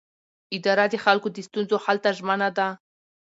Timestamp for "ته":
2.03-2.09